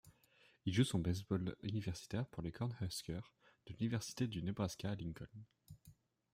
Il 0.65 0.73
joue 0.73 0.83
son 0.83 0.97
baseball 0.97 1.55
universitaire 1.61 2.25
pour 2.29 2.41
les 2.41 2.51
Cornhuskers 2.51 3.31
de 3.67 3.73
l'université 3.73 4.25
du 4.27 4.41
Nebraska 4.41 4.89
à 4.89 4.95
Lincoln. 4.95 5.29